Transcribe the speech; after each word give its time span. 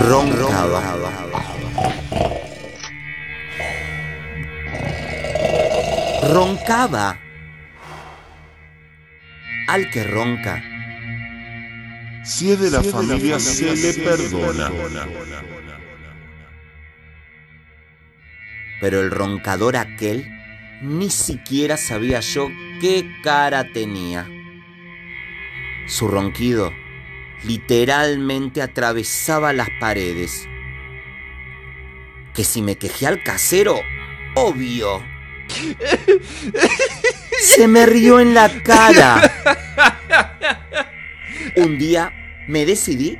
roncaba. 0.00 1.12
Roncaba. 6.32 7.18
Al 9.68 9.90
que 9.90 10.04
ronca. 10.04 10.62
Si 12.24 12.50
es 12.50 12.60
de 12.60 12.70
la 12.70 12.82
familia, 12.82 13.38
se 13.38 13.76
le 13.76 13.94
perdona. 13.94 14.70
Pero 18.80 19.00
el 19.00 19.10
roncador 19.10 19.76
aquel 19.76 20.26
ni 20.82 21.08
siquiera 21.10 21.76
sabía 21.76 22.20
yo 22.20 22.48
qué 22.80 23.10
cara 23.22 23.72
tenía. 23.72 24.28
Su 25.86 26.08
ronquido 26.08 26.72
literalmente 27.44 28.62
atravesaba 28.62 29.52
las 29.52 29.68
paredes. 29.80 30.48
Que 32.34 32.44
si 32.44 32.62
me 32.62 32.76
quejé 32.76 33.06
al 33.06 33.22
casero, 33.22 33.80
obvio. 34.34 35.02
Se 37.40 37.68
me 37.68 37.86
rió 37.86 38.20
en 38.20 38.34
la 38.34 38.48
cara. 38.62 39.20
Un 41.56 41.78
día 41.78 42.12
me 42.48 42.66
decidí 42.66 43.18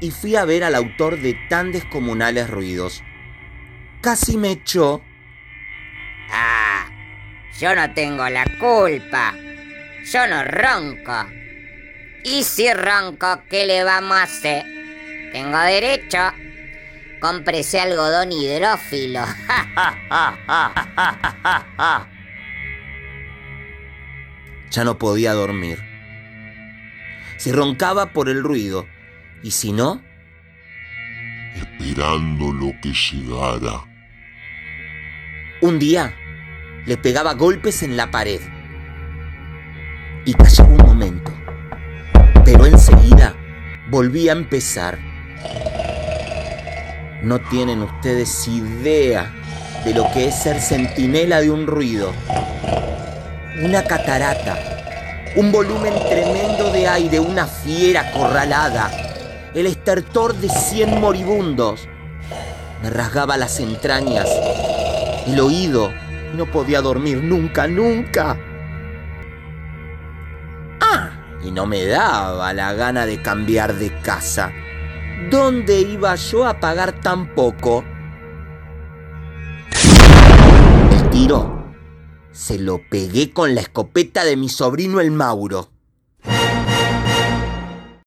y 0.00 0.10
fui 0.10 0.34
a 0.36 0.44
ver 0.44 0.64
al 0.64 0.74
autor 0.74 1.20
de 1.20 1.34
tan 1.48 1.70
descomunales 1.70 2.50
ruidos. 2.50 3.04
Casi 4.00 4.36
me 4.36 4.50
echó. 4.50 5.02
Ah, 6.30 6.88
yo 7.60 7.74
no 7.74 7.92
tengo 7.94 8.28
la 8.28 8.44
culpa. 8.58 9.34
Yo 10.04 10.26
no 10.26 10.42
ronco. 10.42 11.41
Y 12.24 12.44
si 12.44 12.72
ronco, 12.72 13.42
¿qué 13.50 13.66
le 13.66 13.84
vamos 13.84 14.16
a 14.16 14.22
hacer? 14.22 14.64
Tengo 15.32 15.58
derecho. 15.58 16.18
Cómprese 17.20 17.80
algodón 17.80 18.32
hidrófilo. 18.32 19.20
ya 24.70 24.84
no 24.84 24.98
podía 24.98 25.32
dormir. 25.32 25.78
Si 27.36 27.52
roncaba 27.52 28.12
por 28.12 28.28
el 28.28 28.42
ruido, 28.42 28.86
y 29.42 29.50
si 29.50 29.72
no, 29.72 30.02
esperando 31.56 32.52
lo 32.52 32.72
que 32.80 32.92
llegara. 32.92 33.84
Un 35.60 35.78
día 35.78 36.14
le 36.86 36.96
pegaba 36.96 37.34
golpes 37.34 37.82
en 37.82 37.96
la 37.96 38.10
pared 38.10 38.40
y 40.24 40.34
callaba 40.34 40.70
un 40.70 40.86
momento, 40.86 41.32
pero 42.52 42.66
enseguida 42.66 43.34
volvía 43.88 44.32
a 44.32 44.36
empezar. 44.36 44.98
No 47.22 47.40
tienen 47.40 47.80
ustedes 47.80 48.46
idea 48.46 49.32
de 49.86 49.94
lo 49.94 50.04
que 50.12 50.26
es 50.26 50.34
ser 50.34 50.60
centinela 50.60 51.40
de 51.40 51.50
un 51.50 51.66
ruido. 51.66 52.12
Una 53.64 53.82
catarata, 53.84 54.58
un 55.34 55.50
volumen 55.50 55.94
tremendo 56.10 56.70
de 56.70 56.88
aire, 56.88 57.20
una 57.20 57.46
fiera 57.46 58.10
acorralada, 58.10 58.90
el 59.54 59.64
estertor 59.64 60.34
de 60.34 60.50
cien 60.50 61.00
moribundos. 61.00 61.88
Me 62.82 62.90
rasgaba 62.90 63.38
las 63.38 63.60
entrañas, 63.60 64.28
el 65.26 65.40
oído, 65.40 65.90
no 66.36 66.44
podía 66.44 66.82
dormir 66.82 67.24
nunca, 67.24 67.66
nunca. 67.66 68.36
Y 71.44 71.50
no 71.50 71.66
me 71.66 71.84
daba 71.86 72.52
la 72.52 72.72
gana 72.72 73.06
de 73.06 73.20
cambiar 73.20 73.74
de 73.74 73.92
casa. 74.00 74.52
¿Dónde 75.30 75.80
iba 75.80 76.14
yo 76.14 76.46
a 76.46 76.60
pagar 76.60 77.00
tan 77.00 77.34
poco? 77.34 77.84
El 80.90 81.10
tiro 81.10 81.62
se 82.32 82.58
lo 82.58 82.80
pegué 82.88 83.32
con 83.32 83.54
la 83.54 83.60
escopeta 83.60 84.24
de 84.24 84.36
mi 84.36 84.48
sobrino 84.48 85.00
el 85.00 85.10
Mauro. 85.10 85.68